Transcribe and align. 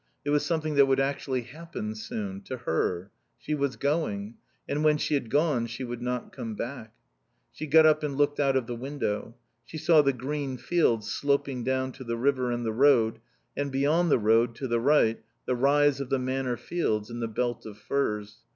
It 0.25 0.31
was 0.31 0.43
something 0.43 0.73
that 0.73 0.87
would 0.87 0.99
actually 0.99 1.41
happen 1.43 1.93
soon. 1.93 2.41
To 2.45 2.57
her. 2.57 3.11
She 3.37 3.53
was 3.53 3.75
going. 3.75 4.33
And 4.67 4.83
when 4.83 4.97
she 4.97 5.13
had 5.13 5.29
gone 5.29 5.67
she 5.67 5.83
would 5.83 6.01
not 6.01 6.33
come 6.35 6.55
back. 6.55 6.95
She 7.51 7.67
got 7.67 7.85
up 7.85 8.01
and 8.01 8.15
looked 8.17 8.39
out 8.39 8.55
of 8.55 8.65
the 8.65 8.75
window. 8.75 9.35
She 9.63 9.77
saw 9.77 10.01
the 10.01 10.11
green 10.11 10.57
field 10.57 11.03
sloping 11.05 11.63
down 11.63 11.91
to 11.91 12.03
the 12.03 12.17
river 12.17 12.49
and 12.51 12.65
the 12.65 12.73
road, 12.73 13.19
and 13.55 13.71
beyond 13.71 14.09
the 14.09 14.17
road, 14.17 14.55
to 14.55 14.67
the 14.67 14.79
right, 14.79 15.21
the 15.45 15.53
rise 15.55 15.99
of 16.01 16.09
the 16.09 16.17
Manor 16.17 16.57
fields 16.57 17.11
and 17.11 17.21
the 17.21 17.27
belt 17.27 17.67
of 17.67 17.77
firs. 17.77 18.37